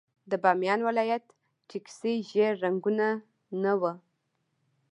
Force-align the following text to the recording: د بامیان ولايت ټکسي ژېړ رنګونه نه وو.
د 0.29 0.31
بامیان 0.43 0.79
ولايت 0.87 1.23
ټکسي 1.69 2.13
ژېړ 2.29 2.53
رنګونه 2.63 3.07
نه 3.63 3.73
وو. 3.79 3.93